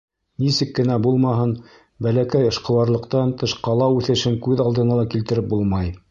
[0.43, 1.51] Нисек кенә булмаһын,
[2.05, 5.93] бәләкәй эшҡыуарлыҡтан тыш ҡала үҫешен күҙ алдына ла килтереп булмай.